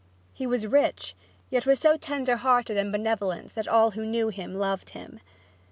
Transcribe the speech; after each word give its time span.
He 0.33 0.47
was 0.47 0.65
rich, 0.65 1.13
yet 1.51 1.67
was 1.67 1.77
so 1.79 1.95
tender 1.95 2.37
hearted 2.37 2.75
and 2.75 2.91
benevolent 2.91 3.53
that 3.53 3.67
all 3.67 3.91
who 3.91 4.03
knew 4.03 4.29
him 4.29 4.55
loved 4.55 4.89
him. 4.97 5.19